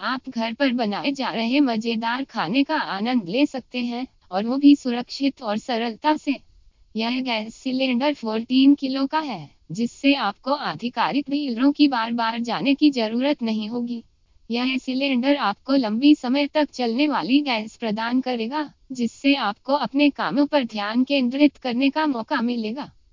[0.00, 4.56] आप घर पर बनाए जा रहे मज़ेदार खाने का आनंद ले सकते हैं, और वो
[4.56, 6.34] भी सुरक्षित और सरलता से।
[6.96, 12.74] यह गैस सिलेंडर 14 किलो का है, जिससे आपको आधिकारिक डीलरों की बार बार जाने
[12.74, 14.04] की ज़रूरत नहीं होगी।
[14.50, 20.46] यह सिलेंडर आपको लंबी समय तक चलने वाली गैस प्रदान करेगा, जिससे आपको अपने कामों
[20.46, 22.90] पर ध्यान केंद्रित करने का मौका मिलेगा।